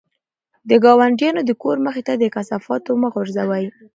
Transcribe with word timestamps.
د 0.69 0.71
ګاونډیانو 0.83 1.41
د 1.45 1.51
کور 1.61 1.77
مخې 1.85 2.01
ته 2.07 2.13
د 2.17 2.23
کثافاتو 2.35 2.91
مه 3.01 3.07
غورځوئ. 3.13 3.65